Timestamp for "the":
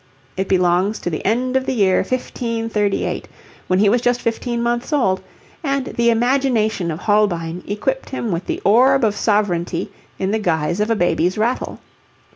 1.11-1.23, 1.67-1.75, 5.85-6.09, 8.47-8.59, 10.31-10.39